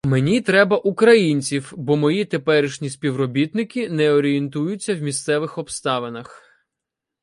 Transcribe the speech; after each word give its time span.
Мені 0.05 0.41
треба 0.41 0.77
українців, 0.77 1.73
бо 1.77 1.97
мої 1.97 2.25
теперішні 2.25 2.89
співробітники 2.89 3.89
не 3.89 4.11
орієнтуються 4.11 4.95
в 4.95 5.01
місцевих 5.01 5.57
обставинах. 5.57 6.43